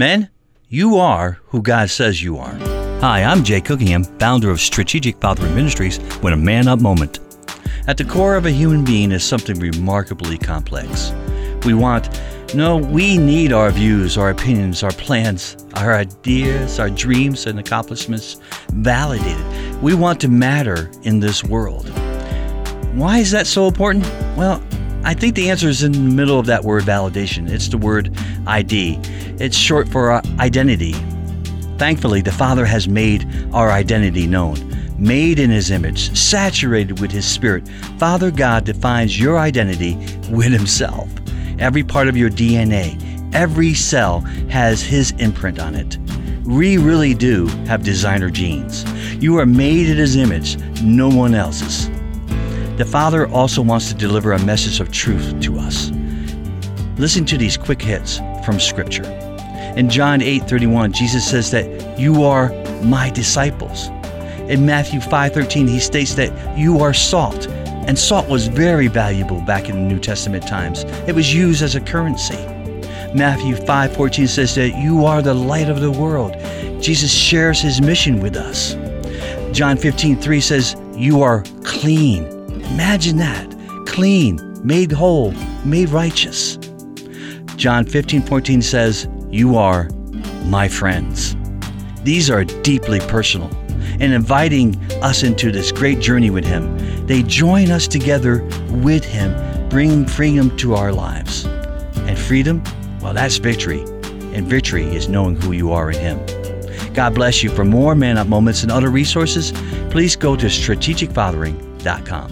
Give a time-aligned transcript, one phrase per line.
[0.00, 0.30] Men,
[0.70, 2.54] you are who God says you are.
[3.02, 7.18] Hi, I'm Jay Cookingham, founder of Strategic Fathering Ministries with a Man Up Moment.
[7.86, 11.12] At the core of a human being is something remarkably complex.
[11.66, 12.18] We want,
[12.54, 18.40] no, we need our views, our opinions, our plans, our ideas, our dreams and accomplishments
[18.72, 19.82] validated.
[19.82, 21.90] We want to matter in this world.
[22.94, 24.06] Why is that so important?
[24.34, 24.62] Well,
[25.02, 27.48] I think the answer is in the middle of that word validation.
[27.48, 28.14] It's the word
[28.46, 28.98] ID.
[29.38, 30.92] It's short for uh, identity.
[31.78, 34.56] Thankfully, the Father has made our identity known.
[34.98, 37.66] Made in His image, saturated with His Spirit,
[37.98, 39.94] Father God defines your identity
[40.30, 41.08] with Himself.
[41.58, 45.96] Every part of your DNA, every cell has His imprint on it.
[46.46, 48.84] We really do have designer genes.
[49.14, 51.89] You are made in His image, no one else's.
[52.80, 55.90] The Father also wants to deliver a message of truth to us.
[56.96, 59.04] Listen to these quick hits from Scripture.
[59.76, 62.48] In John 8:31, Jesus says that you are
[62.82, 63.90] my disciples.
[64.48, 67.48] In Matthew 5:13, he states that you are salt,
[67.86, 70.86] and salt was very valuable back in the New Testament times.
[71.06, 72.38] It was used as a currency.
[73.14, 76.34] Matthew 5:14 says that you are the light of the world.
[76.80, 78.74] Jesus shares his mission with us.
[79.52, 82.39] John 15:3 says you are clean.
[82.70, 83.46] Imagine that.
[83.86, 85.32] Clean, made whole,
[85.64, 86.58] made righteous.
[87.56, 89.88] John 15:14 says, "You are
[90.46, 91.36] my friends."
[92.04, 93.50] These are deeply personal
[94.00, 97.06] and inviting us into this great journey with him.
[97.06, 99.34] They join us together with him,
[99.68, 101.46] bringing freedom to our lives.
[102.06, 102.62] And freedom,
[103.02, 103.82] well, that's victory.
[104.32, 106.18] And victory is knowing who you are in him.
[106.94, 107.50] God bless you.
[107.50, 109.52] For more Man Up moments and other resources,
[109.90, 112.30] please go to strategicfathering.com.